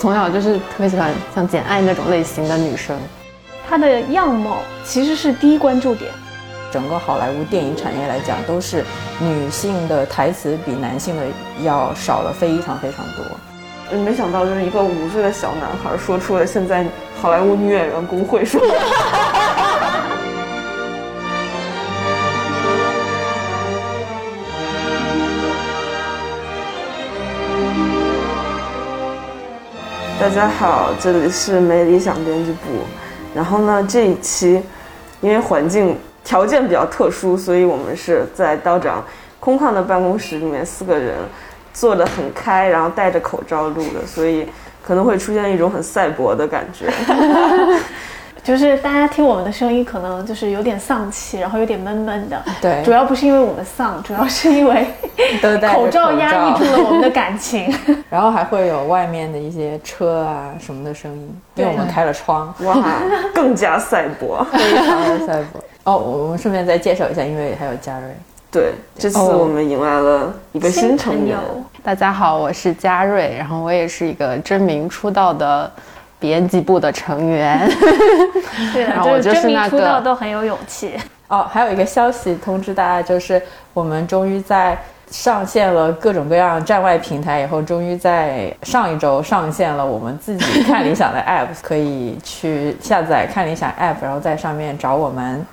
[0.00, 2.98] 我从小就是特别喜欢像简爱那种类型的女生，
[3.68, 6.10] 她的样貌其实是第一关注点。
[6.72, 8.82] 整个好莱坞电影产业来讲，都是
[9.18, 11.24] 女性的台词比男性的
[11.62, 13.98] 要少了非常非常多。
[13.98, 16.82] 没想到就是一个五岁的小男孩说出了现在
[17.20, 18.58] 好莱坞女演员工会说。
[30.20, 32.84] 大家好，这里是没理想编辑部。
[33.34, 34.62] 然后呢，这一期
[35.22, 39.02] 因为环境条件比较特殊，所以我们是在道长
[39.40, 41.14] 空旷的办公室里面，四个人
[41.72, 44.46] 坐得很开，然后戴着口罩录的，所以
[44.86, 46.92] 可能会出现一种很赛博的感觉。
[48.50, 52.42] 就是大家听我们的声音，可能就是有点丧气，然后有点闷闷的。
[52.60, 54.84] 对，主要不是因为我们丧，主要是因为
[55.72, 57.72] 口罩压抑住了我们的感情。
[58.10, 62.52] 然后还会有外面的一些车啊什么的声音，因为我们开了窗。
[62.66, 62.76] 哇，
[63.32, 65.62] 更加赛博，非常的赛博。
[65.84, 68.08] 哦，我们顺便再介绍一下，因为还有嘉瑞。
[68.50, 71.38] 对，这次我们迎来了一个新成员。
[71.84, 75.70] 大家好，我是嘉瑞，然后我也是一个真名出道的。
[76.20, 77.68] 编辑部的成员，
[78.72, 80.92] 对的，就是真名出道都很有勇气
[81.28, 81.48] 哦。
[81.50, 84.78] 还有一个消息通知大家，就是我们终于在
[85.10, 95.46] 上线了各种各样站外平台以后，终于在上一周上线了我们自己看理想的 app，可以去下载看理想 app，然后在上面找我们。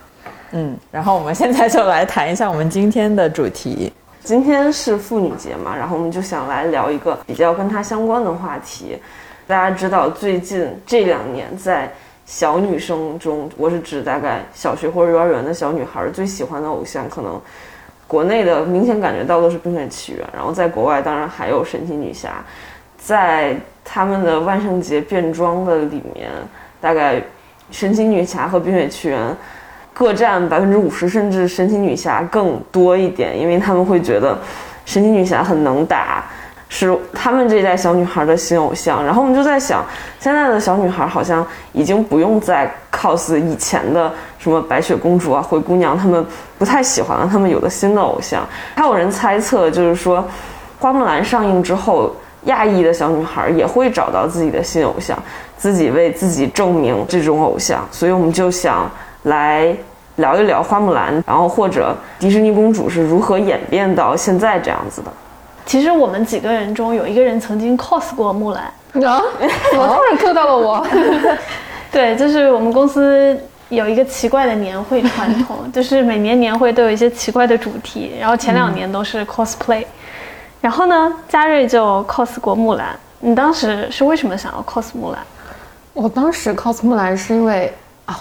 [0.52, 3.92] 嗯，然后我们现在就来谈一下我们今天的主题。
[4.24, 8.98] 今天是妇女节嘛，然后我们就想来聊一个比较跟它相关的话题。
[9.48, 11.90] 大家知道，最近这两年在
[12.26, 17.40] 小女生中，我是指大概小学或者幼儿园的小女孩最喜欢的偶像，可能
[18.08, 22.44] 国内的明显感觉到都是《冰雪奇缘》，然后在国外当然还有神奇女侠。
[22.98, 26.30] 在他们的万圣节变装的里面，
[26.82, 27.22] 大概
[27.72, 29.34] 神奇女侠和冰雪奇缘
[29.94, 34.38] 各占百分之五十，甚至神奇女侠更多一点，因为他们会觉得
[34.84, 36.26] 神奇女侠很能打。
[36.70, 39.84] 是他们这一代小女孩的新偶像，然后我们就在想，
[40.20, 46.24] 现在的小女孩好像已经不用再 cos 以前的什么白雪公主啊、灰姑娘，他们
[46.58, 48.46] 不太喜欢了，他们有了新的偶像。
[48.76, 50.24] 还有人猜测，就是说，
[50.80, 52.14] 花木兰上映之后，
[52.44, 55.18] 亚裔的小女孩也会找到自己的新偶像，
[55.58, 57.88] 自己为自己证明这种偶像。
[57.92, 58.92] 所以我们就想
[59.24, 59.74] 来
[60.18, 65.12] 聊一聊花木兰，然后或者迪士尼公主是如何演变到现在这样子的。
[65.68, 68.64] 其实我们几个人中有一个人曾经 cos 过木兰
[69.06, 69.22] 啊，
[69.70, 70.88] 怎 么突然 Q 到了我？
[71.92, 79.86] 对，就是我们公司有一个奇怪的年会传统， 就是每年年会都有一些奇怪的主题，然后前两年都是 cosplay，
[80.62, 82.98] 然后呢，嘉瑞就 cos 过木兰。
[83.20, 85.20] 你当时是为什么想要 cos 木兰？
[85.94, 87.74] 我当时 cos 木兰是因为
[88.06, 88.18] 啊，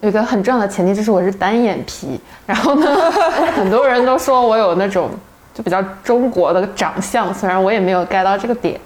[0.00, 3.10] 有一个很重要的前提就是我是单眼皮，然后呢，
[3.54, 5.08] 很多人都说我有那种。
[5.58, 8.80] 就比较中国的长相，虽然我也没有 get 到这个点，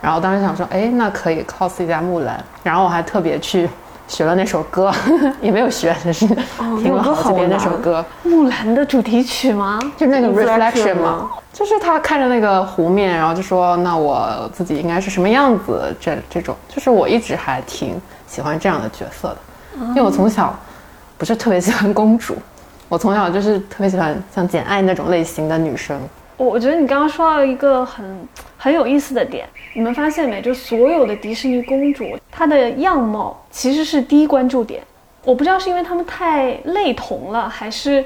[0.00, 3.68] 然后当时想说，哎，那可以 cos 一下木兰，然后我还特别去
[4.08, 4.90] 学了那首歌，
[5.42, 6.26] 也没有学，就是
[6.80, 8.02] 听了好几遍那首歌。
[8.22, 9.78] 木兰的主题曲吗？
[9.94, 11.28] 就那个 reflection 吗？
[11.52, 15.94] 就是他看着那个湖面，然后就说，那我自己应该是什么样子？
[16.00, 19.36] 这这种，就是我一直还挺喜欢这样的角色的，
[19.88, 20.58] 因为我从小
[21.18, 22.34] 不是特别喜欢公主。
[22.88, 26.00] 我从小就是特别喜欢像简爱那种类型的女生。
[26.36, 30.40] 我我觉得你刚刚说到一个很很有意思的点，你们发现没？
[30.40, 34.82] 就所有的迪士尼公主，她的样貌其实是第一关注点。
[35.24, 38.04] 我不知道是因为她们太类同了，还是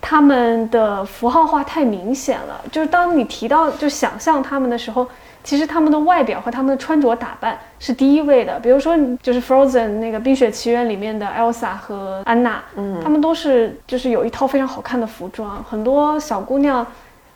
[0.00, 2.60] 她们的符号化太明显了。
[2.72, 5.06] 就是当你提到就想象她们的时候。
[5.46, 16.84] 其实他们的外表和他们的穿着打扮是第一位的，比如说就是 Frozen 那个冰雪奇缘里面的 Elsa 和安娜，嗯，他们都是就是有一套非常好看的服装，很多小姑娘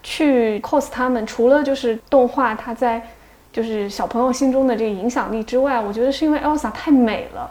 [0.03, 3.01] 去 cos 他们，除了就是动画它在
[3.53, 7.49] 就是小朋友心中的这个影响力之外，我觉得是因为 Elsa 太美了，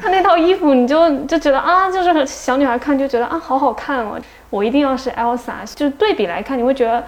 [0.00, 4.18] 她那套衣服你就就觉得啊，就是小女孩看就觉得啊好好看哦，
[4.48, 7.04] 我一定要是 Elsa，就是对比来看你会觉得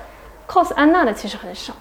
[0.46, 1.72] cos 安娜的其实很少。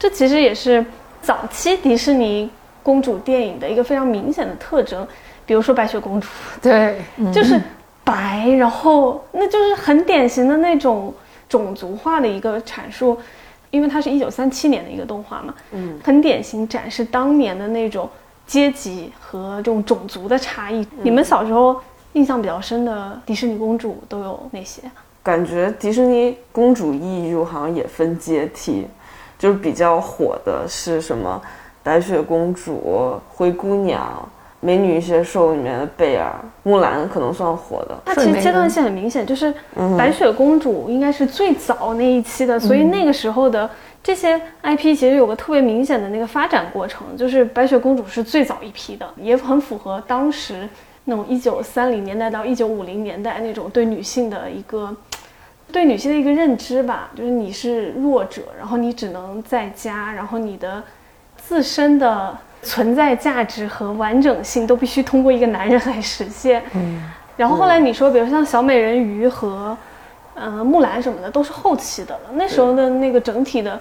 [0.00, 0.82] 这其实也是
[1.20, 2.48] 早期迪士尼
[2.82, 5.06] 公主电影的一个非常明显的特征，
[5.44, 6.26] 比如说白雪公主，
[6.62, 6.96] 对，
[7.30, 7.60] 就是
[8.02, 11.12] 白，然后那就是很典型的那种
[11.46, 13.18] 种族化的一个阐述，
[13.70, 18.08] 因为它是一九三七年的一个动画嘛，嗯，很典型展示当年的那种
[18.46, 20.88] 阶级和这种种族的差异。
[21.02, 21.78] 你们小时候
[22.14, 24.80] 印象比较深的迪士尼公主都有哪些？
[25.22, 28.86] 感觉迪士尼公主意义入好像也分阶梯。
[29.40, 31.40] 就是比较火的是什么？
[31.82, 34.28] 白雪公主、灰姑娘、
[34.60, 36.30] 美女与野兽里面的贝尔、
[36.62, 37.98] 木兰可能算火的。
[38.04, 39.52] 它其实阶段性很明显，就是
[39.96, 43.68] 白雪公主应该是最早那一期的，所以那个时候的
[44.02, 50.68] 这些 IP 其实有个特别明显的那个发展过程，就是白雪公主是最早一批的，也很符合当时
[51.06, 54.94] 那种一九三零年代到一九五零年代那种对女性的一个
[55.70, 60.82] 对女性的一个认知吧，就是你是弱者，然后你只能在家，然后你的
[61.36, 66.62] 自身的存在价值和完整性都必须通过一个男人来实现。
[66.74, 67.02] 嗯，
[67.36, 69.76] 然后后来你说，比如像小美人鱼和。
[70.42, 72.30] 嗯，木兰什么的都是后期的了。
[72.32, 73.78] 那时候的那个整体的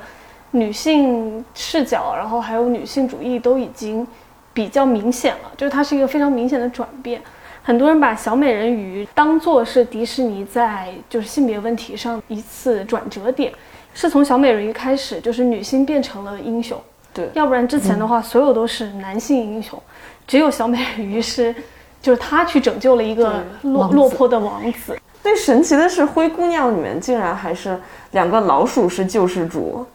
[0.51, 4.05] 女性视角，然后还有女性主义都已经
[4.51, 7.21] 比较明显了，就是它是一个非常明显的转变。
[7.61, 13.51] 很多人把小美人鱼当做是迪士尼在就是性别问题上一次转折点，
[13.93, 16.79] 是从小美人鱼开始，就是女性变成了英雄。
[17.13, 19.81] 对，要不然之前的话，所有都是男性英雄，
[20.27, 21.53] 只有小美人鱼是，
[22.01, 24.97] 就是她去拯救了一个落落魄的王子。
[25.21, 27.77] 最神奇的是，灰姑娘里面竟然还是
[28.11, 29.85] 两个老鼠是救世主，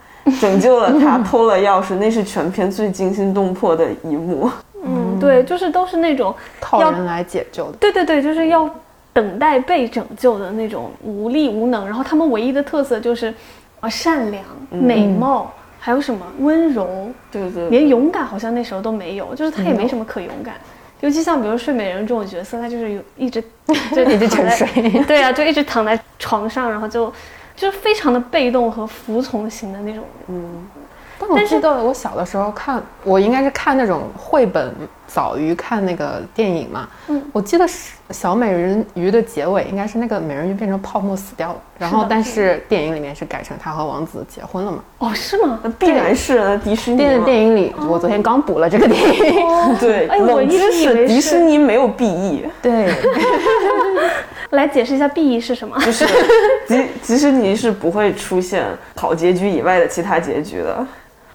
[0.40, 4.50] 拯救了她， 偷了钥匙，那是全片最惊心动魄的一幕。
[5.24, 7.76] 嗯，对，就是都是那种靠人来解救的。
[7.78, 8.68] 对对对，就是要
[9.12, 11.84] 等待被拯救的那种无力无能。
[11.84, 13.32] 然后他们唯一的特色就是
[13.80, 17.08] 啊，善良、美貌，还有什么温柔？
[17.30, 20.54] 对对，连勇敢好像那时候都没有，就是他也没什么可勇敢。
[21.00, 23.42] 尤其像比如睡美人这种角色，他就是有一直
[23.94, 24.68] 就 一直沉睡，
[25.06, 27.12] 对啊，就一直躺在床上，然后就
[27.54, 30.66] 就是非常的被动和服从型的那种，嗯。
[31.18, 34.74] 但我记得我小的时候看，我应该是看那种绘本
[35.06, 36.88] 早于看那个电影嘛。
[37.08, 44.78] 嗯，我记得是小美人鱼的结尾应该是那个美人鱼变成泡沫死掉了，然后但是电影里面是改成他和王子结婚了嘛？
[44.98, 45.58] 哦，是吗？
[45.62, 49.76] 那必然是迪士尼电电影里，我昨天刚补了这个电影。
[49.80, 52.44] 对，哎，我一直以为迪士尼没有 B E。
[52.62, 52.94] 对，
[54.50, 55.76] 来解释一下 B E 是什么？
[55.84, 56.06] 就是
[56.68, 60.86] 迪迪士尼是不会出现好结局以外的其他结局的。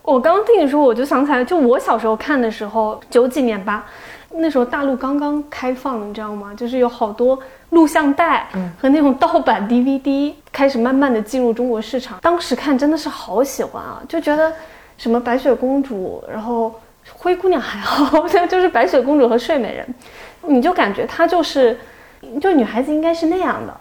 [0.01, 3.85] 我刚刚听你说，我就想起来，就我小时候看的时候，九几年吧，
[4.31, 6.53] 那时候大陆刚刚开放，你知道吗？
[6.55, 7.37] 就是有好多
[7.71, 8.47] 录像带
[8.79, 12.19] 和那种盗版 DVD 开始慢慢的进入中国市场。
[12.21, 14.53] 当时看真的是好喜欢啊，就觉得
[14.97, 16.73] 什么白雪公主，然后
[17.11, 19.95] 灰姑娘还好，就是白雪公主和睡美人，
[20.43, 21.77] 你就感觉她就是，
[22.39, 23.75] 就女孩子应该是那样的。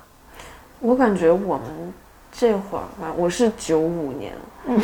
[0.80, 1.92] 我感觉我们
[2.32, 4.32] 这会儿吧，我是九五年。
[4.68, 4.80] 嗯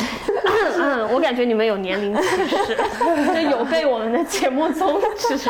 [0.77, 2.75] 嗯，我感觉你们有年龄歧视，
[3.33, 5.49] 就有被我们的节目宗旨。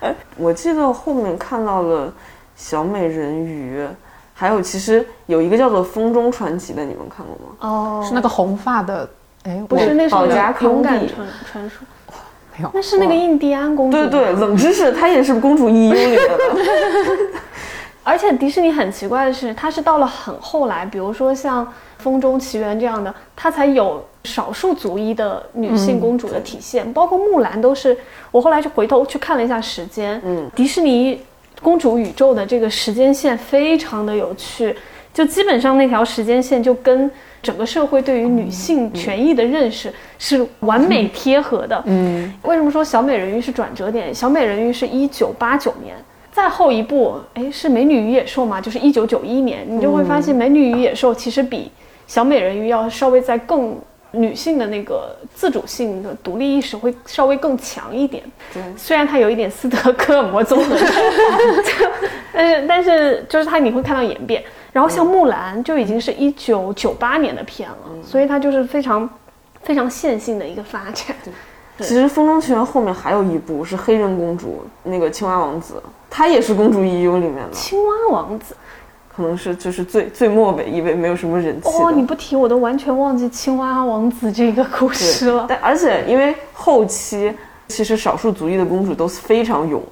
[0.00, 2.12] 哎，我记得后面看到了
[2.56, 3.86] 小美人鱼，
[4.34, 7.54] 还有其实有一个叫做《风中传奇》的，你们看过吗？
[7.60, 9.08] 哦，是那个红发的，
[9.44, 11.86] 哎，不是那保加勇敢传传说，
[12.56, 13.96] 没有，那是那个印第安公主。
[14.08, 16.38] 对对，冷知识，她也是公主一优里的。
[18.02, 21.70] 而且迪士尼很奇怪的是，它是到了很后来，比如说像。
[22.00, 27.96] 风中奇缘这样的，它才有少数族裔的女性公主的体现，包括木兰都是。
[28.32, 31.20] 我后来就回头去看了一下时间，嗯，迪士尼
[31.60, 34.72] 公主宇宙的这个时间线非常的有趣，
[35.12, 37.10] 就基本上那条时间线就跟
[37.42, 41.82] 整个社会对于女性权益的认识是完美贴合的。
[41.86, 44.14] 嗯，为什么说小美人鱼是转折点？
[44.14, 45.96] 小美人鱼是一九八九年，
[46.30, 48.60] 再后一部，哎，是美女与野兽嘛？
[48.60, 51.72] 就是一九九一年，你就会发现美女与野兽其实比。
[52.10, 53.78] 小美人鱼要稍微在更
[54.10, 58.24] 女性的那个自主性的独立意识会稍微更强一点。
[58.52, 60.76] 对，虽然它有一点斯德哥尔摩综合
[62.32, 64.42] 但是但是就是它你会看到演变。
[64.72, 69.08] 然后像木兰就已经是一九九八年的片了，所以它就是非常
[69.62, 71.14] 非常线性的一个发展。
[71.76, 78.56] 对，其实《风中奇缘》后面还有一部是黑人公主，那个青蛙王子，他也是公主 EU 里面的青蛙王子。
[79.20, 81.68] 可能是就是最最末尾一位，没有什么人气。
[81.68, 85.44] 哦，你不提我都完全忘记青蛙王子这个故事了。
[85.46, 87.32] 但而且因为后期
[87.68, 89.82] 其实少数族裔的公主都非常勇。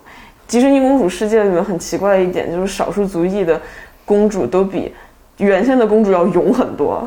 [0.47, 3.61] 迪士尼公主世界里面很奇怪的一点就是少数族裔的
[4.07, 4.95] 公主都比
[5.37, 7.07] 原先的公主要勇很多。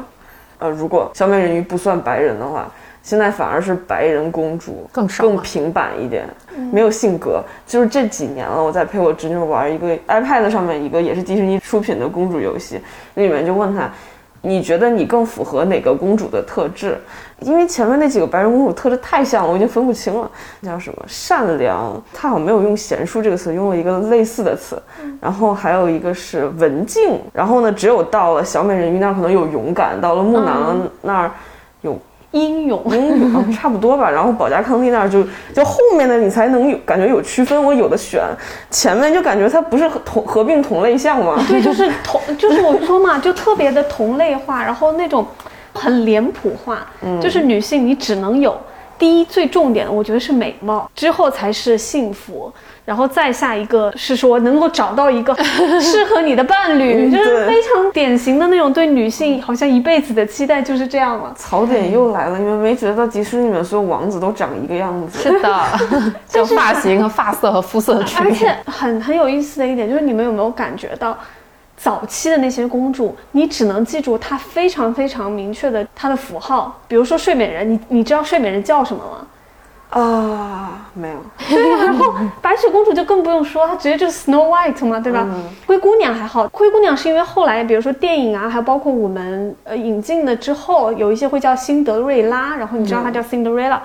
[0.59, 2.71] 呃，如果小美人鱼不算白人的话。
[3.03, 6.27] 现在反而是白人公主更少、更平板一点，
[6.71, 7.43] 没有性格。
[7.65, 12.79] 就是这几年了，我在陪我侄女玩一个 iPad 上面一个也是迪士尼出品的公主游戏，
[13.15, 13.89] 那里面就问她，
[14.41, 16.95] 你觉得你更符合哪个公主的特质？
[17.39, 20.29] 因为前面那几个白人公主特质太像了，我已经分不清了。
[20.61, 21.03] 叫什么？
[21.07, 21.99] 善良？
[22.13, 24.79] 她好像没有用贤淑这个词，用了一个类似的词。
[25.19, 27.19] 然后还有一个是文静。
[27.33, 31.31] 然后呢，只有到了小美人鱼那儿可能有勇敢，到了木兰那儿
[31.81, 31.97] 有。
[32.31, 32.81] 英勇。
[32.89, 34.09] 英勇啊， 差不多吧。
[34.09, 35.23] 然后保加康帝那儿就
[35.53, 38.21] 就后面的你才能有感觉有区分，我有的选，
[38.69, 41.43] 前面就感觉它不是同合并同类项吗？
[41.47, 45.25] 对，就是同， 就是我说嘛，就特别的同类化，然后那种
[45.73, 46.85] 很脸谱化，
[47.21, 48.57] 就是女性你只能有
[48.97, 52.51] 第一最重点的，我觉得是美貌，之后才是幸福。
[52.83, 55.35] 然后再下一个是说能够找到一个
[55.79, 61.33] 适合你的伴侣，嗯就是非常典型的那种对女性好像一辈子的期待就是这样了。
[61.37, 65.19] 槽点又来了，你们没觉得迪士尼里面所有王子都长一个样子？
[65.21, 65.63] 是的，
[66.27, 68.57] 就发型和发色和肤色的区别而且。
[68.65, 71.15] 很很有意思的一点就是，你们有没有感觉到，
[71.77, 79.27] 早期的那些公主，你只能记住她非常非常明确的她的符号，比如说睡美人，你你知道睡美人叫什么吗？
[79.91, 81.15] 啊，没有，
[81.49, 85.27] 对啊，然后白雪公主就更不用说，她直接就是 Snow White 嘛，对吧？
[85.67, 93.79] 灰姑娘还好，灰姑娘是因为后来，比如说电影啊，还有包括我们呃引进了之后，有一些会叫辛德瑞拉，然后你知道她叫 Cinderella，、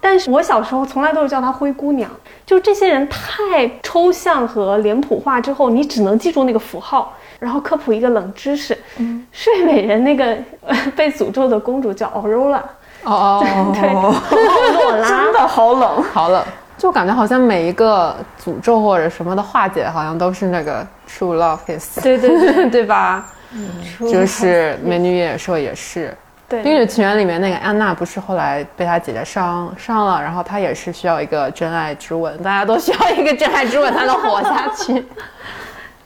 [0.00, 2.10] 但是我小时候从来都是叫她灰姑娘，
[2.46, 7.14] 就这些人太抽象和脸谱化之后，你只能记住那个符号。
[7.38, 8.78] 然后科普一个冷知识，
[9.32, 12.62] 睡美人那个、呃、被诅咒的公主叫 Aurora，
[13.04, 16.02] 哦 哦， 真的好冷。
[16.12, 16.44] 好冷，
[16.78, 22.70] 就感觉好像每一个诅咒或者什么的化解，好像都是那个 true love is，对对对。
[22.70, 23.26] 对 吧？
[24.10, 26.16] 就是美女与野兽也是，
[26.48, 35.06] 对，冰雪奇缘里面那个安娜不是后来被她姐姐伤伤了，然后她也是需要一个真爱之吻，大家都需要一个真爱之吻才能活下去。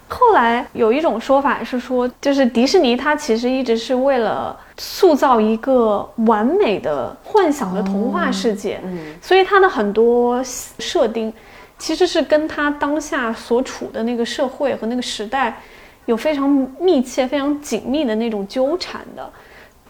[0.08, 8.80] 后来有一种说法是说，就是迪士尼它其实一直是为了塑造一个完美的幻想的童话世界，
[9.20, 11.32] 所以它的很多设定
[11.78, 15.60] 其实是跟它当下所处的那个社会和那个时代
[16.04, 16.48] 有非常
[16.80, 19.28] 密切、非常紧密的那种纠缠的。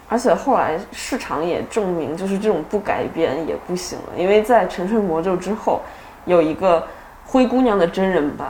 [0.08, 5.82] 而且后来市场也证明，就是这种不改编也不行了，因为在《沉睡魔咒》之后，
[6.24, 6.86] 有一个
[7.24, 8.48] 灰姑娘的真人版，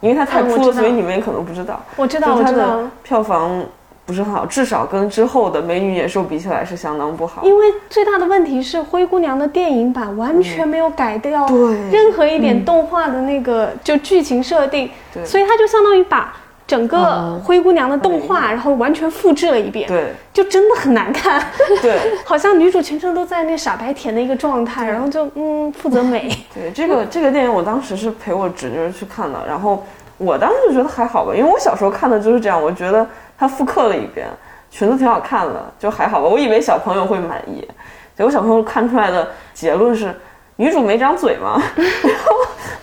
[0.00, 1.80] 因为它太扑了，所以你们也可能不知道。
[1.96, 3.64] 我知道，它我知道的，票房
[4.04, 7.42] 不是很好，至少跟之后的《美女野兽》比起来是相当不好。
[7.44, 11.56] 因为最大的问题是灰姑娘的电影版完全没有改掉对
[11.90, 16.34] 任何一点动画的那个就剧情设定，对所以它就相当于把
[16.66, 21.40] 整个嗯灰姑娘的动画，然后完全复制了一遍，对就真的很难看，
[21.80, 21.96] 对
[22.26, 29.84] 好像女主全程都在那傻白甜的一个状态，然后就嗯负责美， 对，这个这个电影我当时是陪我侄女去看的，然后
[30.18, 33.06] 我当时就觉得还好吧，因为我小时候看的就是这样，我觉得
[33.38, 34.26] 它复刻了一遍，
[34.70, 36.26] 裙子挺好看的，就还好吧。
[36.26, 37.60] 我以为小朋友会满意，
[38.16, 40.12] 结果小朋友看出来的结论是
[40.56, 41.62] 女主没长嘴吗？
[41.76, 42.32] 然后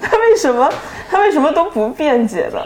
[0.02, 0.72] 她为什么
[1.12, 2.66] 她为什么都不辩解的？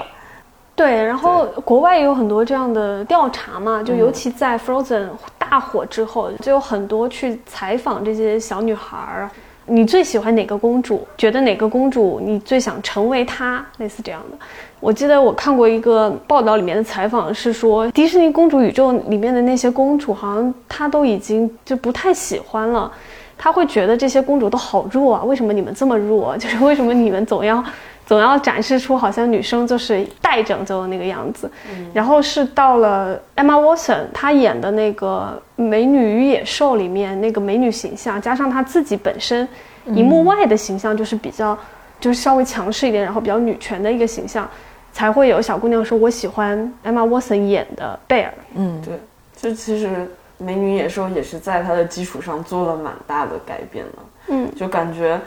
[0.77, 5.07] 对，然后国外也有很多这样的调查嘛，就尤其在 Frozen
[5.39, 9.27] 大火之后，就有很多去采访这些小女孩儿。
[9.65, 11.05] 你最喜欢哪个公主？
[11.17, 13.65] 觉得哪个公主你最想成为她？
[13.79, 14.38] 类似这样的。
[14.79, 22.89] 我记得我看过一个报道，里面的采访是说，迪士尼公主宇宙里面的那些公主，好像她都已经就不太喜欢了。
[23.36, 26.38] 她会觉得这些公主都好弱啊，为什么你们这么弱？
[26.38, 27.63] 就是为什么你们总要
[28.08, 31.52] 总要展示出好像女生就是待拯救的那个样子。
[31.94, 39.48] 然后是到了 Emma Watson 她演的那个《美女与野兽》里面那个美女形象，加上她自己本身
[39.88, 41.58] 荧幕外的形象就是比较
[42.00, 44.50] 就是稍微强势一点，然后比较女权的一个形象，
[44.94, 48.34] 才会有小姑娘说我喜欢 Emma Watson 演的贝尔。
[48.56, 48.94] 嗯，对，
[49.36, 49.88] 这其实
[50.38, 53.92] 《美女与野兽》也是在它的基础上做了蛮大的改变的。
[54.30, 55.20] 嗯，就感觉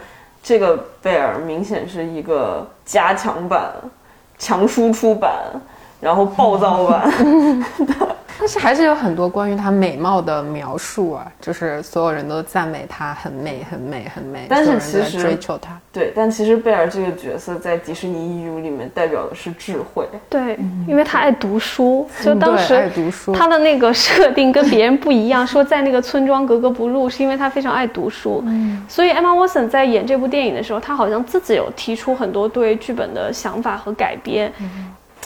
[0.43, 3.73] 这个贝尔明显是一个加强版、
[4.37, 5.31] 强输出版，
[5.99, 7.09] 然后暴躁版。
[8.41, 15.79] 但是还是有很多关于她美貌的描述啊，就是所有人都赞美她很美、很美、很美，但是其实追求她。
[15.93, 20.07] 对，但其实贝尔这个角色在迪士尼 EU 里面代表的是智慧。
[20.27, 20.57] 对，
[20.87, 28.43] 因为她爱读书，就当时爱时读书，她的那个设定跟别人不一样，说在那个村庄格格不入，是因为她非常爱读书。
[28.89, 34.51] 所以 Emma Watson 在演这部电影的时候，她好像自己有提出很多对剧本的想法和改编。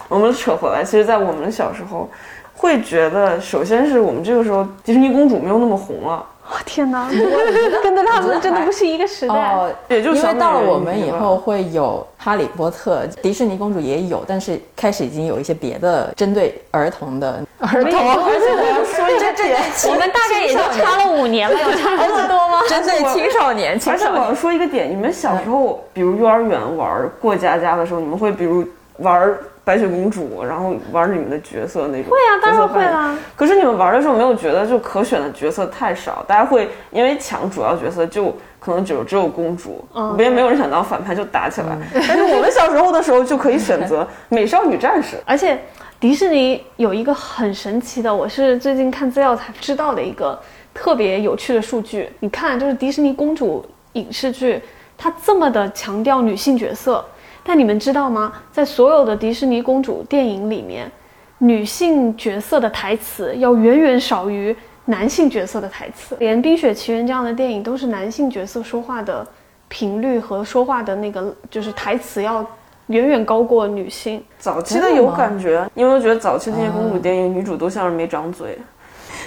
[0.10, 2.08] 我们扯回来，其实，在我们小时候，
[2.56, 9.34] 会觉得，首先是我们这个时候迪士尼公主没有那么红了，哇、天哪， 我跟着他们真的不是一个时代。
[9.34, 17.92] 哦，也就因为小美人到了我们以后会有哈利波特，迪士尼公主也有，但是开始已经有一些别的针对儿童的儿童。
[17.92, 19.60] 而且我要说一个点，
[19.90, 22.62] 我们大概也就差了五年了，有差这么多吗？
[22.70, 28.66] 针对青少年，青少年而且我要说一个点，你们小时候，比如幼儿园玩过家家的时候，你们会比如
[29.00, 29.36] 玩
[29.66, 32.12] 白雪公主，然后玩你们的角色那种。
[32.12, 33.18] 会啊，当然会啦。
[33.36, 36.24] 可是你们玩的时候没有觉得就可选的角色太少？
[36.28, 41.76] 大家会因为抢主要角色就可能只有只有公主，嗯别人没有人想当反派就打起来。
[41.94, 45.18] 但是我们小时候的时候就可以选择 美少女战士。
[45.26, 45.60] 而且
[46.00, 50.40] 迪士尼有一个很神奇的，我是最近看资料才知道的一个
[50.74, 52.08] 特别有趣的数据。
[52.20, 54.62] 你看，就是迪士尼公主影视剧，
[54.96, 57.04] 它这么的强调女性角色，
[57.48, 58.34] 但你们知道吗？
[58.52, 60.92] 在所有的迪士尼公主电影里面，
[61.38, 64.54] 女性角色的台词要远远少于
[64.86, 66.18] 男性角色的台词。
[66.20, 69.26] 连《冰雪奇缘》这样的电影都是男性角色说话的
[69.68, 72.44] 频率和说话的那个就是台词要
[72.88, 74.24] 远远高过女性。
[74.40, 78.58] 早期的有感觉，你有没有觉得早期那些公主电影女主都像是没长嘴。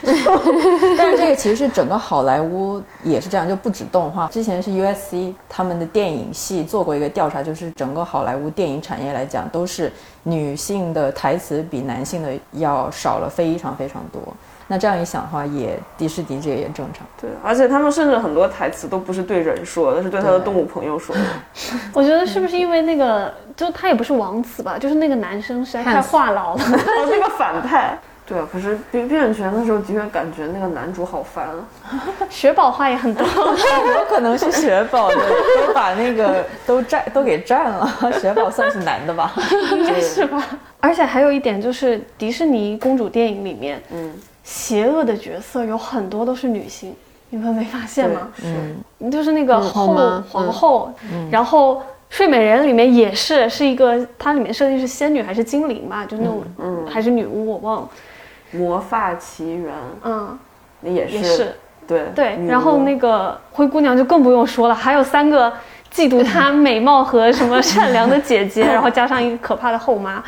[0.96, 4.26] 但是这个其实是整个好莱坞也是这样，就不止动画。
[4.28, 14.22] 之前是 USC 他们的电影系做过一个调查，就是整个好莱坞电影产业来讲，都是女性的台词比男性的要少了非常非常多。
[14.70, 17.06] 那这样一想的话，也迪士尼这个也正常。
[17.18, 21.22] 对，而且他们甚至很多台词都不是对人说的，是对他的动物朋友说的。
[21.94, 26.42] 我觉得是不是因为那个，就他也不是王子吧，就是那个男生实在太话痨了。
[26.52, 26.58] 哦，
[27.10, 27.98] 那个反派。
[28.28, 31.68] 对啊，可是《冰冰雪奇缘》的时候，的确感觉那个男主好烦啊。
[32.28, 35.16] 雪宝话也很多，有可能是雪宝的，
[35.66, 37.90] 都把那个都占都给占了。
[38.20, 39.32] 雪宝算是男的吧？
[39.72, 40.44] 应该是吧？
[40.80, 44.12] 而且还有一点就是，迪士尼公主电影里面，嗯，
[44.44, 46.94] 邪恶的角色有很多都是女性，
[47.30, 48.28] 你们没发现吗？
[48.44, 50.92] 嗯，就是那个嗯后皇后，
[51.30, 51.76] 然后
[52.10, 57.88] 《睡美人》里面也是是一个，它里面设定是仙女还是精灵吧，就那种，嗯还是女巫，我忘了。
[58.52, 60.38] 魔发奇缘嗯，
[60.80, 61.56] 那也是也是
[61.86, 62.38] 对对。
[62.46, 65.52] 然后那个灰姑娘就更不用说了，还有三个
[65.92, 70.22] 嫉妒她美貌和什么善良的姐姐， 然后加上一个可怕的后妈，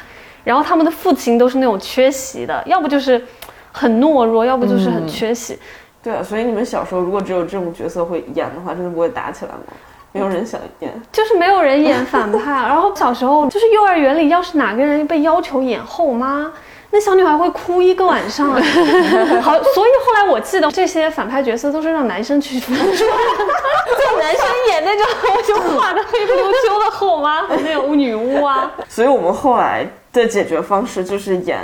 [0.44, 3.22] 然后他们的父亲都是那种缺席的，要不就是
[3.72, 5.58] 很懦弱，要不就是很缺席。
[6.02, 9.58] 对啊，所以你们小时候如果只有这种角色会演的话，真的不会打起来吗？
[10.12, 10.90] 没有人想演。
[11.12, 16.50] 就是没有人演反派，然后小时候就是幼儿园里，要是哪个人被要求演后妈，
[16.92, 18.50] 那小女孩会哭一个晚上。
[19.40, 25.06] 好，所以后来我记得这些反派角色都是让男生去演， 就男生演那种
[25.46, 28.70] 就画的黑不溜秋的后妈和那种女巫啊。
[28.88, 31.58] 所以我们后来的解决方式就是演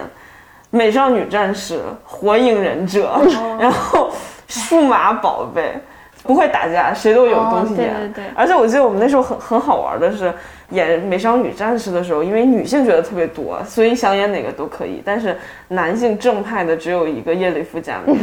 [0.71, 4.11] 美少女战士、火影忍者，哦然后
[4.47, 5.81] 数码宝贝。
[6.27, 7.91] 不会打架，谁都有东西演。
[7.91, 10.33] 哦对对对而且我记得我们那时候很很好玩的是，
[10.71, 15.01] 演美少女战士的时候，因为女性角色特别多，所以想演哪个都可以。
[15.05, 15.37] 但是
[15.69, 18.17] 男性正派的只有一个叶里夫加米。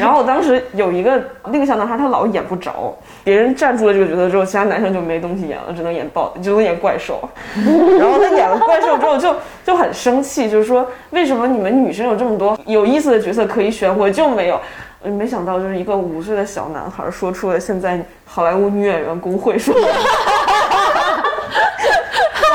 [0.00, 7.20] 然后我当时有一个那个小男孩，他老演不着，别人站住了这个角色之后，其他男生就没东西演了，只能演暴，只能演怪兽。
[8.00, 14.58] 然后他演了怪兽之后就就很生气，就是说为什么你们女生有这么多有意思的角色可以选，我就没有。
[15.04, 19.80] 呃没想到，就是一个五岁的小男孩说出了现在好莱坞女演员工会说的。
[19.82, 19.86] 我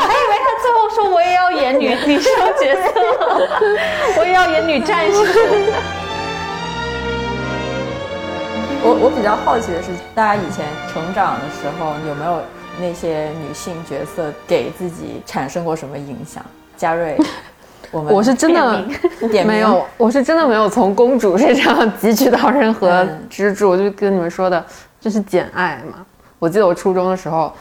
[0.01, 2.81] 还以为他最后说我也要演女女生角色，
[4.17, 5.15] 我也要演女战士。
[8.81, 12.41] 我我比较好奇的是，大家以前成长的时候有没有
[12.79, 16.43] 那些女性角色给自己产生过什么影响？
[16.75, 17.15] 嘉瑞，
[17.91, 18.83] 我们我是真的
[19.45, 23.75] 没有，我是真的没有从公主身上汲取到任何嗯支柱。
[23.75, 24.63] 就跟你们说的，
[24.99, 26.05] 就是《简爱》嘛。
[26.37, 27.51] 我记得我初中的时候，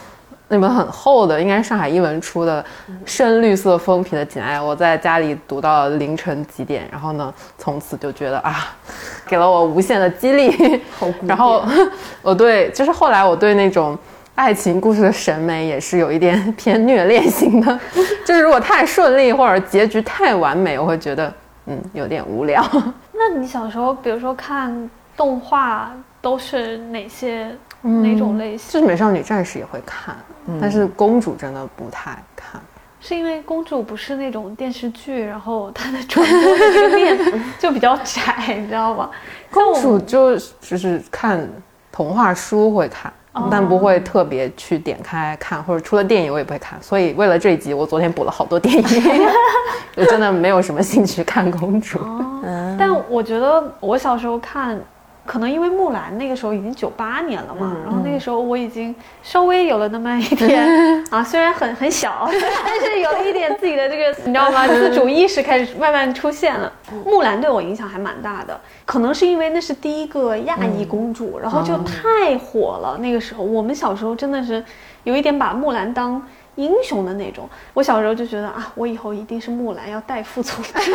[0.49, 2.64] 那本很厚的，应该是上海译文出的
[3.05, 8.69] 深绿色封皮的《简爱》，我在家里读到凌晨几点，然后呢，从此就觉得啊，
[9.27, 10.83] 给了我无限的激励。
[11.27, 11.64] 然后
[12.23, 13.99] 我对，就是后来我对那种。
[14.38, 17.81] 爱情故事的审美也是有一点偏虐恋型的，
[18.24, 21.35] 就是如果太顺利或者结局太完美，我会觉得
[21.66, 22.64] 嗯有点无聊。
[23.12, 28.74] 那你小时候，比如说看动画，都是哪些、哪种类型？
[28.74, 30.16] 就是美少女战士也会看，
[30.61, 32.61] 但是公主真的不太看。
[33.01, 37.18] 是因为公主不是那种电视剧，然后她的传播的这个面
[37.59, 39.11] 就比较窄，你知道吗？
[39.51, 41.44] 公主就就是看
[41.90, 43.12] 童话书会看。
[43.51, 46.79] 但不会特别去点开看，或者除了电影我也不会看。
[46.83, 48.83] 所以为了这一集，我昨天补了好多电影，
[49.97, 51.99] 我真的没有什么兴趣看公主。
[52.79, 54.81] 但我觉得我小时候看，
[55.29, 60.67] 可能因为木兰那个时候已经九八年了嘛，然后那个时候我已经稍微有了那么一点
[61.12, 62.27] 啊，虽然很很小，
[62.64, 64.67] 但是有了一点自己的这个，你知道吗？
[64.67, 66.73] 自主意识开始慢慢出现了。
[67.05, 72.97] 木兰对我影响还蛮大的，可能是因为那是第一个亚裔公主，然后就太火了。
[72.97, 74.64] 那个时候我们小时候真的是
[75.05, 76.23] 有一点把木兰当。
[76.59, 77.49] 英雄的那种。
[77.73, 80.75] 我小时候就觉得啊，我以后一定是木兰，要代父从军。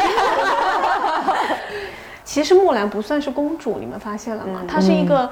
[2.24, 4.64] 其实木兰不算是公主，你们发现了吗？
[4.68, 5.30] 她是一个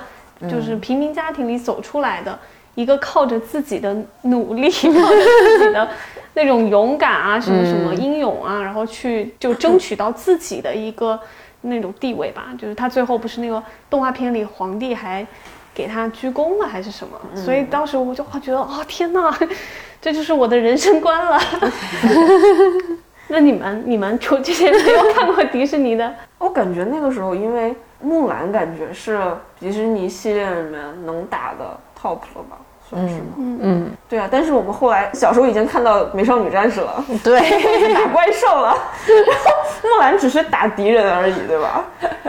[0.49, 2.37] 就是平民家庭里走出来的，
[2.75, 5.23] 一个靠着自己的努力， 靠着
[5.57, 5.89] 自己的
[6.33, 11.19] 那种勇敢啊，什么什么英勇啊，然后去就争取到自己的一个
[11.61, 12.47] 那种地位吧。
[12.57, 15.25] 就是她最后不是那个动画片里皇帝还
[15.73, 17.17] 给她鞠躬了还是什么？
[17.35, 19.37] 所以当时我就觉得哦天哪，
[20.01, 21.39] 这就是我的人生观了。
[23.31, 26.13] 那你们你们除这些没有 看过迪士尼的？
[26.37, 29.19] 我感觉那个时候，因为木兰感觉是
[29.57, 31.65] 迪士尼系列里面能打的
[31.97, 32.57] top 了吧，
[32.89, 33.21] 算是吗？
[33.37, 34.27] 嗯嗯，对啊。
[34.29, 37.39] 但是我们后来小时候已经看到美少女战士了，对，
[37.95, 38.75] 打怪兽了，
[39.07, 39.51] 然后
[39.83, 41.85] 木兰只是打敌人而已，对吧？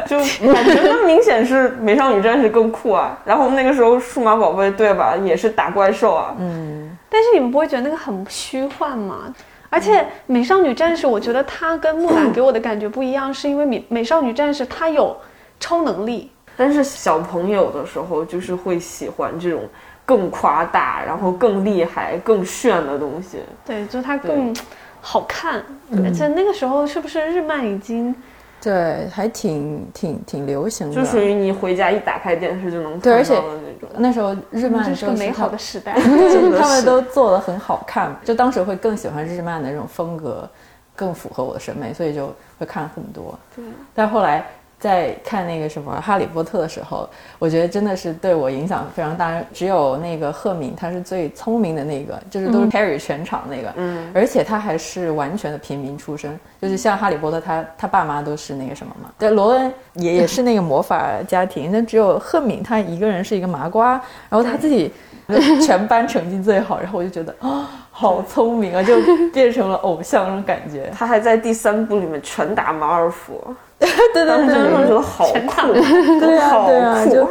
[0.06, 0.16] 就
[0.52, 3.18] 感觉那明显是美少女战士更酷啊。
[3.24, 6.34] 然后那个时候数码宝贝对吧，也是打怪兽啊。
[6.38, 9.34] 嗯，但是你们不会觉得那个很虚幻吗？
[9.72, 15.16] 而且美少女战士，我觉得它跟木兰给我的感觉不一样，是因为美美少女战士它有
[15.58, 19.62] 超能力，但是小朋友的时候就是会喜欢这种
[20.04, 23.38] 更夸大，然后更厉害、更炫的东西。
[23.64, 24.54] 对，就它更
[25.00, 25.64] 好看。
[26.04, 28.14] 而且那个时候是不是日漫已经？
[28.60, 33.71] 对，还挺挺挺流行的，就属于你回家一打开电视就能看到的那种。
[33.98, 40.48] 那时候日漫这是个美好的时代， 他们都做的很好看，就当时会更喜欢日漫的那种风格，
[40.94, 43.38] 更符合我的审美，所以就会看很多。
[43.56, 44.44] 对，但后来。
[44.82, 49.40] 在看那个什么《哈利波特》的时候，我觉得真的是对我影响非常大。
[49.54, 53.72] 只有那个赫敏，他是最聪明的那个，就是都是 carry 全场那个。
[53.76, 59.08] 嗯，而且他还是完全的平民出身，就是像哈利波特，他他爸妈都是那个什么嘛。
[59.16, 63.92] 对，罗恩也 也是那个魔法家庭，但只有赫敏他一个人是一个麻瓜，
[64.28, 64.92] 然后他自己
[65.64, 68.96] 全班成绩最好，然后我就觉得啊，好聪明啊， 就
[69.32, 70.90] 变成了偶像那种感觉。
[70.96, 73.54] 他还在第三部里面拳打马尔福。
[73.78, 74.34] 对 对对，
[74.72, 75.72] 我觉得好酷，
[76.20, 77.28] 对啊对啊，就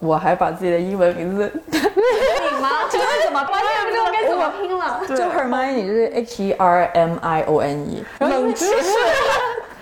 [0.00, 1.78] 我还把自己的英文名字，你
[2.60, 2.68] 吗？
[2.90, 5.00] 这个怎么完全不知道该怎么拼了？
[5.08, 8.90] 就 Hermione 就是 H E R M I O N E，冷知识，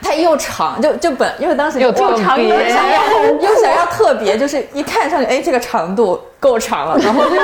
[0.03, 7.37] 它又长，就就本因为当时又长又想要又想要特别，就是一看上去，哎，这个长度够长了，然后就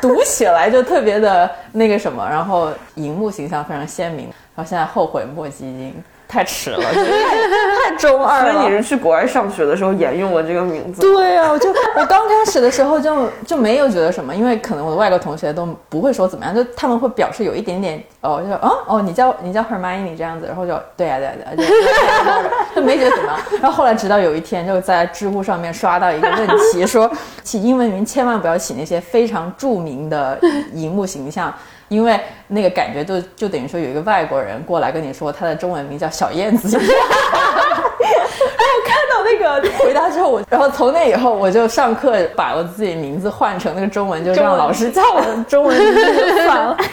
[0.00, 6.04] 读起来就特别的那个什么，然后荧幕形象非常鲜明，然后现在后悔莫及，已经。
[6.28, 8.52] 太迟了，太中二了。
[8.52, 11.00] 所以你是去国外上学的时候沿用了这个名字？
[11.00, 22.42] 对啊，我就我刚开始的时候就就没有觉得什么，因为可能我的外国同学都不会说怎么样，就他们会表示有一点点哦，就说哦哦，你叫你叫 Hermione 这样子，然后就对啊对啊对啊，
[22.74, 23.38] 就没觉得怎么样。
[23.60, 27.10] 然后后来直到有一天就在知乎上面刷到一个问题，说
[27.42, 30.38] 起英文名千万不要起那些非常著名的
[30.72, 31.54] 荧幕形象。
[31.88, 32.18] 因为
[32.48, 36.92] 那个感觉就就等于说有一个外国人过来跟你说他的中文名叫 小燕子，然后
[38.84, 46.76] 看到那个回答之后，我然后从那以后我就上课把我自己名字换成那个中文，就让老师叫我的中文名字就算了。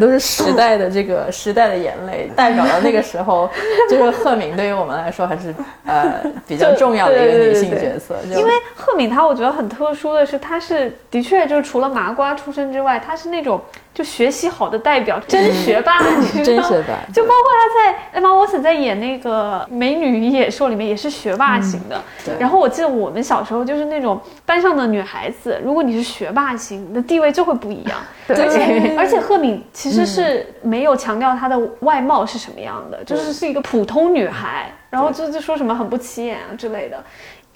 [0.00, 3.50] 都是时代的这个时代的眼泪，代表了那个时候，
[3.90, 5.52] 就是赫敏对于我们来说还是
[5.84, 8.14] 呃 比较重要的一个女性角色。
[8.24, 13.60] 因为赫敏她，我觉得很特殊的是，她是的确就是除了麻瓜出身之外，她是那种
[13.94, 15.98] 就学习好的代表，真学霸，
[16.44, 16.94] 真学霸。
[17.12, 22.00] 就包括他在 Emma Watson 在演那个《美女与野兽》里面也是学霸型的。
[22.38, 27.98] 然后我记得我们小时候就是那种班上的女孩子，如果你是学霸型，你的地位就会不一样。
[28.28, 37.02] 对，而且赫敏其实是没有强调她的外貌是什么样的，就是是一个普通女孩，然后就就说什么很不起眼啊之类的。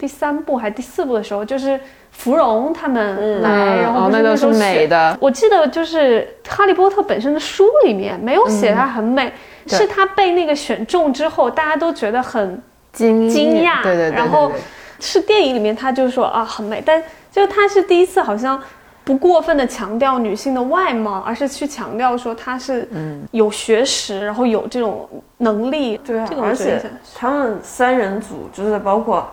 [0.03, 1.79] 第三部还是第四部的时候，就是
[2.11, 5.17] 芙蓉他们来，然后那都是美的。
[5.21, 9.31] 我记得就是哈利波特本身的书里面没有写她很美，
[9.65, 12.61] 是她被那个选中之后，大家都觉得很
[12.91, 14.51] 惊惊讶，对对对，然后
[14.99, 18.61] 是电影里面她就说啊很美，但就她是第一次好像。
[19.05, 22.87] 不过分的强调女性的外貌，而是去强调说她是
[23.31, 25.97] 有学识，然后有这种能力。
[26.05, 26.81] 对啊，而且
[27.13, 29.19] 他们三人组就是包括《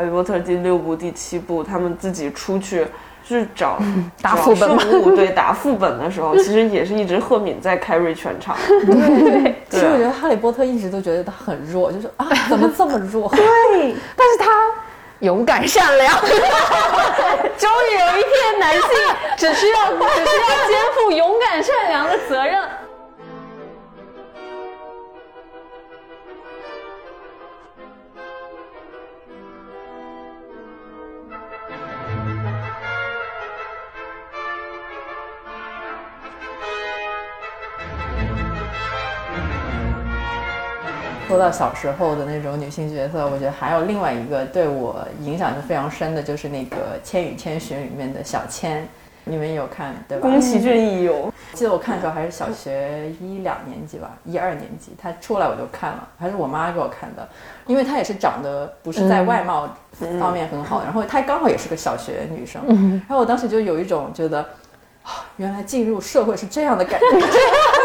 [0.00, 2.86] 哈利波特》第六部、第七部，他们自己出去
[3.22, 3.78] 去找
[4.22, 8.56] 打副本，对打副本的时候，其实也是一直赫敏在 carry 全场。
[8.66, 13.28] 对，其实我觉得哈利波特一直都觉得他很弱，就是啊，怎么这么弱？
[13.36, 14.46] 对，但是他。
[15.20, 18.82] 勇敢善良， 终于有一天男性
[19.36, 22.58] 只需要只需要肩负勇敢善良的责任。
[41.30, 48.84] 说到小时候的那种女性角色，我觉得还有另外一个对我影响就非常深的，就是那个《千与千寻》里面的小千，
[49.22, 50.28] 你们有看对吧？
[50.28, 57.28] 宫崎骏也有，记得我看的时候还是小学一两年级吧，一二年级，他出来我就看了，还是我妈给我看的，
[57.66, 59.68] 因为她也是长得不是在外貌
[60.18, 62.60] 方面很好，然后她刚好也是个小学女生，
[63.06, 64.40] 然后我当时就有一种觉得，
[65.04, 67.06] 啊，原来进入社会是这样的感觉。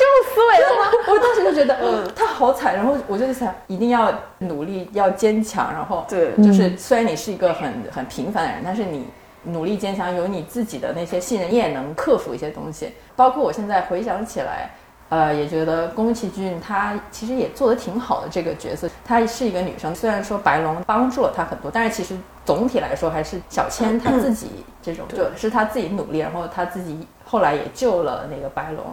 [0.00, 0.90] 这种思维了吗？
[1.12, 9.06] 我当时就觉得，嗯，他好惨，然后我就想，一定要努力，要坚强，然后对就是虽然你是一个很很平凡的人，但是你
[9.44, 12.94] 努力坚强，有你自己的那些信任，你也能克服一些东西。
[13.14, 14.70] 包括我现在回想起来，
[15.10, 18.88] 呃，也觉得宫崎骏他其实也做的挺好的这个角色。
[19.04, 28.84] 她是一个女生，虽然说白龙帮助了她很多，但是其实总体来说还是小千她自己这种，就是她自己努力，然后她自己后来也救了那个白龙。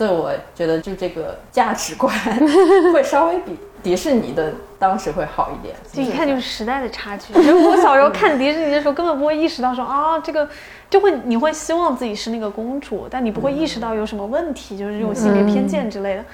[0.00, 2.10] 所以我觉得就这个价值观
[2.90, 5.76] 会稍微比迪士尼的当时会好一点。
[5.92, 7.34] 就一看就是时代的差距。
[7.36, 10.48] 就是我小时候看迪士尼的时候，根本不会意识到说啊，这个
[10.88, 16.24] 就会你会希望自己是那个公主，但你不会意识到有什么问题，就是这种性别偏见之类的。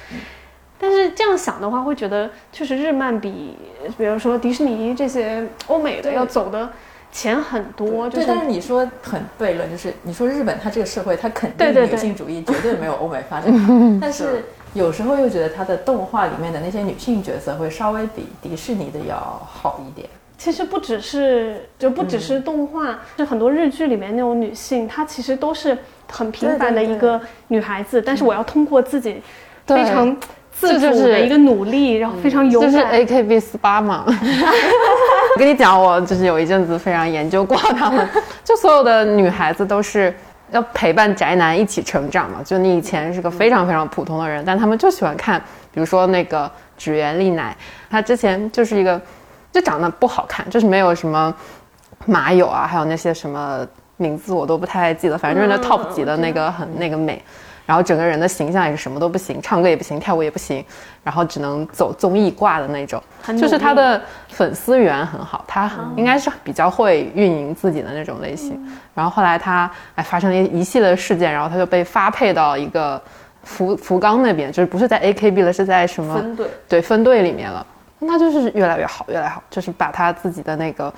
[0.78, 3.56] 但是这样想的话，会觉得确实日漫比，
[3.98, 6.70] 比如说迪士尼这些欧美的要走的
[7.16, 8.10] 前很多。
[8.10, 19.16] 就对，是但是你说很悖论，就是你说日本它这个社会，它肯定女性主义绝对没有欧美发展好， 但是有时候又觉得它的动画里面的那些女性角色会稍微比迪士尼的要
[19.50, 20.06] 好一点。
[20.36, 25.76] 其实不只是就不只是动画，就很多日剧里面那种女性，她其实都是
[26.12, 29.22] 很平凡的一个女孩子，但是我要通过自己
[29.66, 30.14] 非常
[30.52, 32.92] 自主的一个努力，然后非常勇就是敢。
[32.92, 34.04] AKB 四八嘛。
[35.36, 38.08] 我跟你讲，我就是有一阵子非常研究过他们，
[38.42, 40.10] 就所有的女孩子都是
[40.50, 42.38] 要陪伴宅男一起成长嘛。
[42.42, 45.38] 就你以前是个非常非常普通的人，但他们就喜欢看，
[45.74, 47.54] 比如说那个指原丽乃，
[47.90, 48.98] 她之前就是一个
[49.52, 51.34] 就长得不好看，就是没有什么
[52.06, 53.60] 马友啊，还有那些什么
[53.98, 57.22] 名字我都不太记得，反正就是那嗯 top 级的那个很那个美。
[57.66, 60.64] 然后整个人的形象也是什么都不行，唱歌也不行，跳舞也不行，
[61.02, 63.02] 然后只能走综艺挂的那种。
[63.38, 68.58] 就是他的粉丝缘很好，他应该是比较会运营自己的那种类型。
[68.94, 73.02] 然后后来他哎发生了一一系列的事件，然后他就被发配到一个
[73.42, 76.46] 福福冈那边，就是不是在 AKB 了，是在什么分队。
[76.68, 77.66] 对分队里面了。
[77.98, 80.92] 那就是越来越好，越来越好，就是把他自己的那个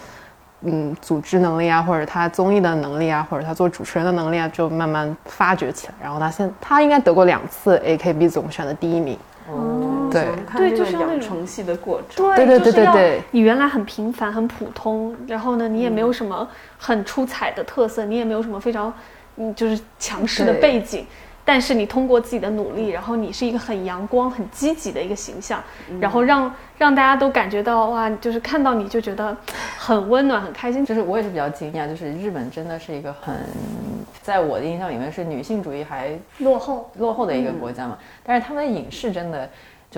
[0.63, 5.95] 嗯组织能力啊，或者他综艺的能力啊，或者他做主持人的能力啊，就慢慢发掘起来。
[6.03, 9.19] 然后他现他应该得过两次 AKB 总选的第一名。
[9.51, 12.35] 哦对对就是要那种养成系的过程。
[12.35, 18.93] 对对对就是要对对你原来很平凡、很普通，然后呢，你也没有什么很出彩的特色，你也没有什么非常
[19.37, 21.07] 嗯就是强势的背景，
[21.49, 25.65] 但是你通过自己的努力，然后你是一个很阳光、很积极的一个形象，
[25.99, 29.35] 然后让让大家都感觉到哇，就是看到你就觉得
[29.79, 30.85] 很温暖、很开心。
[30.85, 33.35] 就是我也是比较惊讶，就是日本真的是一个很，
[34.21, 39.49] 在我的印象里面是女性主义还落后，落后的一个国家嘛，但是他们的影视真的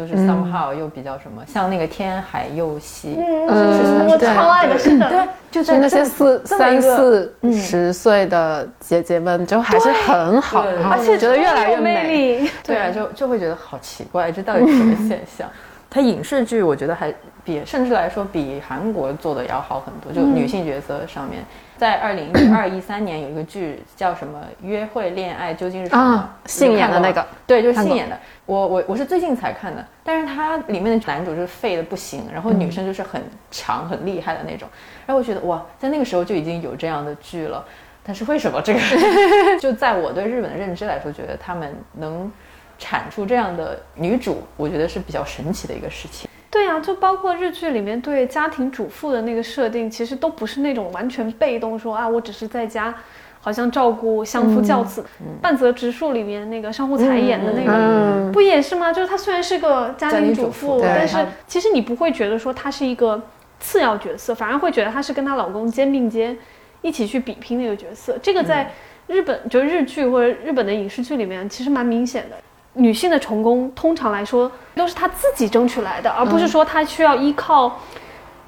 [0.07, 7.53] 就是 somehow 又比较什么，像那个天海佑希，嗯，我超爱的，是的，对，就在就那些四三四嗯。
[7.53, 12.39] 十岁的姐姐们，就还是很好，而且觉得越来越有魅美。
[12.43, 12.51] 力。
[12.65, 15.49] 对啊，就就会觉得好奇怪，这到底是什么现象？
[15.91, 17.13] 它影视剧我觉得还
[17.45, 21.45] 比甚至来说比韩国做的要好很多，就女性角色上面，
[21.81, 28.19] 在二零一二一三年有一个剧叫什么《约会恋爱究竟是什么》啊信演的那个，对，就是信演的。
[28.45, 34.69] 我我我是最近才看的，但是它里面的男主就是废的不行，然后女生就是很强、很厉害的那种。
[35.07, 37.65] 然后我觉得哇，在那个时候就已经有这样的剧了，
[38.03, 38.81] 但是为什么这个？
[39.59, 42.31] 就在我对日本的认知来说，觉得他们能
[42.79, 46.29] 产出这样的女主，我觉得是比较神奇的一个事情。
[46.51, 52.93] 对啊，就包括日剧里面对家庭主妇的那个设定，其实都不是那种完全被动说啊，我只是在家，
[53.41, 55.05] 好像照顾相夫教子。
[55.41, 58.93] 半泽直树里面那个上户彩演的那个，嗯，不也是吗？
[58.93, 63.23] 就是她虽然是个家庭主妇，主妇但是其实你不会觉得说她是一个
[63.61, 66.37] 次要角色，反而会觉得她是跟她老公肩并肩
[66.83, 68.19] 一起去比拼那个角色。
[68.21, 68.69] 这个在
[69.07, 72.37] 日本，就日剧或者日本的影视剧里面，其实蛮明显的。
[72.75, 77.79] 女性的成功，通常来说都是她自己争取来的，而不是说她需要依靠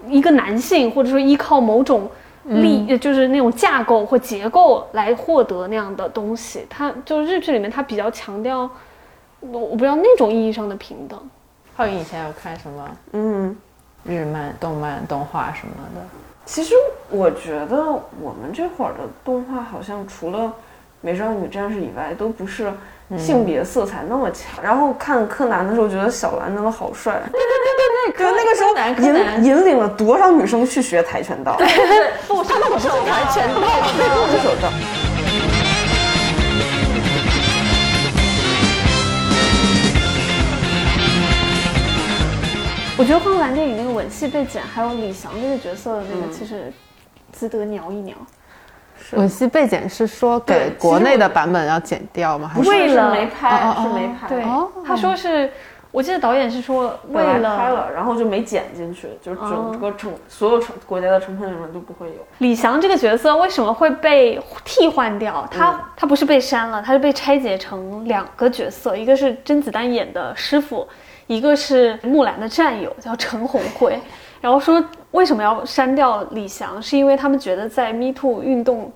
[0.09, 2.09] 一个男性，或者说依靠某种
[2.45, 6.67] 力，呃就是那种架构或结构来获得那样的东西。
[6.71, 8.69] 她就日剧里面，她比较强调，
[9.41, 11.19] 我我不知道那种意义上的平等。
[11.75, 13.57] 浩宇以前有看什么嗯，
[14.05, 16.01] 日漫、动漫、动画什么的？
[16.45, 16.75] 其实
[17.09, 17.83] 我觉得
[18.21, 20.53] 我们这会儿的动画好像除了
[21.05, 22.73] 美少女战士以外，都不是
[23.19, 24.63] 性别色彩那么强。
[24.63, 27.21] 然后看柯南的时候，觉得小兰真的好帅。
[27.25, 28.71] 对对对对对，那个时候
[29.05, 31.61] 引引领了多少女生去学跆拳道？
[32.29, 32.95] 不，他们不是跆
[33.35, 33.61] 拳道，
[33.97, 34.73] 对，不是手杖。
[42.97, 46.73] 我觉得花木兰电影那个吻戏被剪，还有李翔这个角色的那个，其实
[47.33, 48.15] 值得聊一聊。
[49.13, 52.51] 吻戏被剪是说给国内的版本要剪掉吗？
[52.53, 54.29] 还是为了没拍，哦哦是没拍。
[54.29, 55.51] 对哦，他说是，
[55.91, 62.15] 我记得导演是说为了拍了了，然后就没剪进去，就是整个成、所有成国家的成片里面都不会有。
[62.39, 65.47] 李翔这个角色为什么会被替换掉？
[65.51, 70.89] 他、他不是被删了，他是被拆解成两个角色，一个是甄子丹演的师傅，
[71.27, 73.99] 一个是木兰的战友，叫陈红辉。
[74.41, 78.93] 然后说为什么要删掉李翔，是因为他们觉得在 Me Too 运动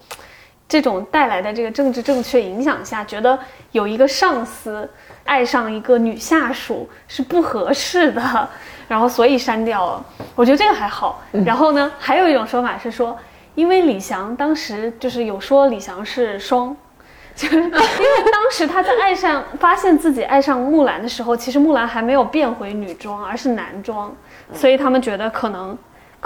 [0.68, 3.38] 这种带来的这个政治正确影响下，觉得
[3.72, 4.88] 有一个上司
[5.24, 8.48] 爱上一个女下属是不合适的，
[8.88, 10.05] 然后所以删掉了。
[10.35, 11.22] 我觉得这个还好。
[11.44, 13.16] 然后呢，还有一种说法是说，
[13.55, 16.76] 因为李翔当时就是有说李翔是双。
[17.37, 24.11] 就是因为当时他在爱上发现自己爱上木兰的时候，其实木兰还没有变回女装，而是男装，
[24.55, 25.76] 所以他们觉得可能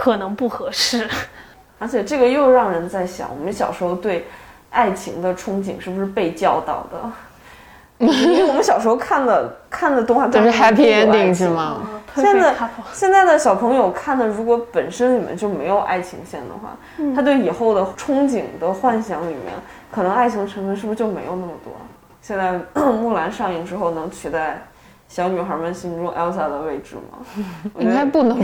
[0.01, 1.07] 可能不合适。
[1.79, 4.27] 而且这个又让人在想，我们小时候对
[4.71, 7.13] 爱情的憧憬是不是被教导的？
[8.07, 11.83] 因为我们小时候看的看的动画就是片 happy ending 是吗？
[12.15, 12.55] 现在
[12.95, 16.75] 现在的小朋友看的，如果本身里面就没有爱情线的话，
[17.15, 19.53] 他对以后的憧憬的幻想里面，
[19.91, 21.75] 可能爱情成分是不是就没有那么多？
[22.23, 22.59] 现在
[22.93, 24.63] 木兰上映之后，能取代
[25.11, 27.19] 小女孩们心中 Elsa 的位置吗？
[27.81, 28.39] 应该不能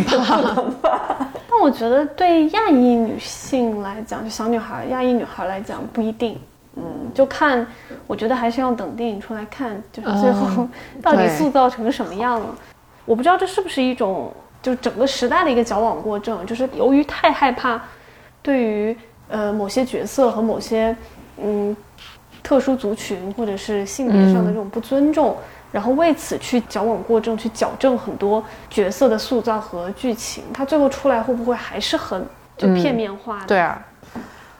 [0.82, 0.82] 吧？
[1.48, 6.36] 但我觉得对亚裔女性来讲，就小女孩、亚裔女孩来讲不一定。
[6.74, 6.82] 嗯，
[7.14, 7.64] 就看，
[8.06, 10.68] 我觉得还是要等电影出来看，就是最后
[11.00, 12.46] 到底塑造成什么样了。
[13.04, 17.80] 我不知道这是不是一种，就是整个时代的一个矫枉过正，就是由于太害怕
[18.42, 18.94] 对于
[19.28, 20.94] 呃某些角色和某些
[21.42, 21.74] 嗯
[22.42, 25.34] 特殊族群或者是性别上的这种不尊重，
[25.72, 32.26] 然后为此去矫枉过正，去矫正很多角色的塑造和剧情，它最后出来会不会还是很
[32.56, 33.46] 就片面化的？
[33.46, 33.82] 对啊，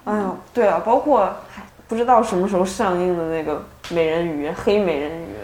[0.04, 1.34] 哎呦，对啊，包括
[1.88, 5.36] 不知道什么时候上映的那个美人鱼，黑美人鱼，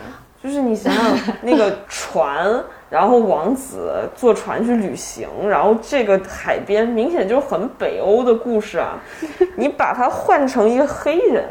[0.43, 8.99] 就是你想想那个船，然后王子坐船去旅行，然后这个海边明显就是很北欧的故事啊，
[9.57, 11.49] 你把它换成一个黑人，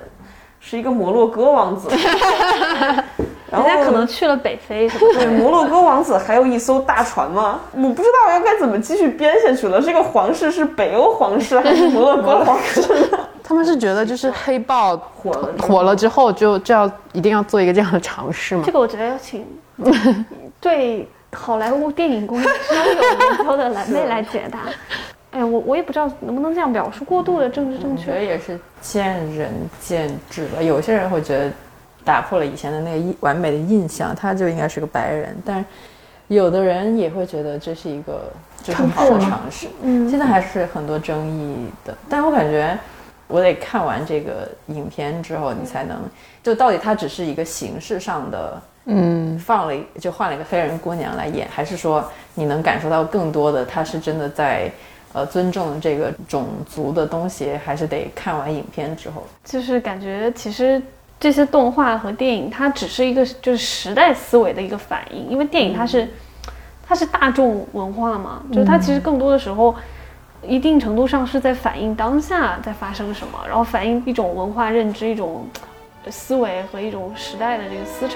[0.60, 1.90] 是一个摩洛哥王子，
[3.52, 5.20] 人家可能去了北非什么的。
[5.20, 7.60] 对，摩洛哥王子还有一艘大船吗？
[7.74, 9.82] 我不知道要该怎么继续编下去了。
[9.82, 12.82] 这个皇室是北欧皇室还是摩洛哥皇室？
[13.44, 18.72] 他们是觉得就是黑豹火了火了之后就就要一定要做一个这样的尝试吗这？
[18.72, 19.46] 个我觉得要请
[20.62, 24.60] 对好莱坞电影工业稍有研究的蓝妹来解答。
[25.32, 28.26] 哎，我我也不知道能不能这样表述过度的政治正确我觉得确。
[28.26, 29.50] 也是见仁
[29.82, 30.64] 见智了。
[30.64, 31.52] 有些人会觉得
[32.04, 35.64] 打破了以前的那个印完美的印象，他就应该是个白人，但
[36.28, 38.32] 有的人也会觉得这是一个
[38.64, 39.68] 就是好的尝试。
[39.84, 42.78] 嗯现在还是很多争议的，但我感觉
[43.28, 45.98] 我得看完这个影片之后，你才能
[46.42, 48.62] 就到底它只是一个形式上的。
[48.86, 54.72] 嗯，放了就换了一个黑人姑娘来演，还是说你能感受到更多的，她是真的在
[55.14, 59.24] 呃尊重这个种族的东西，还是得看完影片之后。
[59.46, 60.82] 就是感觉其实
[61.22, 66.06] 这些动画和电影，它只是一个就是时代思维的一个反应，因为电影它是、
[66.86, 69.74] 它是大众文化嘛，就是它其实更多的时候。
[70.44, 75.48] 一定程度上是在反映当下在发生什么，然后反映一种文化认知、一种
[76.10, 78.16] 思维和一种时代的这个思潮。